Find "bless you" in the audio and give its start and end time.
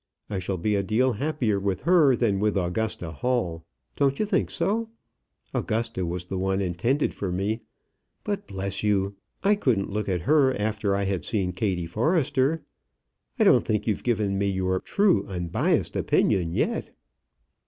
8.47-9.15